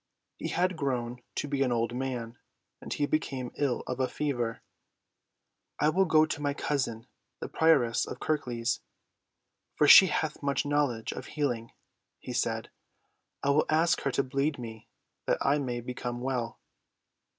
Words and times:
He 0.39 0.47
had 0.47 0.77
grown 0.77 1.21
to 1.35 1.47
be 1.47 1.61
an 1.61 1.71
old 1.71 1.93
man, 1.95 2.39
and 2.81 2.91
he 2.91 3.05
became 3.05 3.51
ill 3.57 3.83
of 3.85 3.99
a 3.99 4.07
fever. 4.07 4.63
"I 5.79 5.89
will 5.89 6.05
go 6.05 6.25
to 6.25 6.41
my 6.41 6.55
cousin, 6.55 7.05
the 7.39 7.47
prioress 7.47 8.07
of 8.07 8.19
Kirklees, 8.19 8.79
for 9.75 9.87
she 9.87 10.07
hath 10.07 10.41
much 10.41 10.65
knowledge 10.65 11.13
of 11.13 11.27
healing," 11.27 11.69
he 12.19 12.33
said. 12.33 12.71
"I 13.43 13.51
will 13.51 13.67
ask 13.69 14.01
her 14.01 14.11
to 14.13 14.23
bleed 14.23 14.57
me 14.57 14.87
that 15.27 15.37
I 15.39 15.59
may 15.59 15.81
become 15.81 16.21
well." 16.21 16.59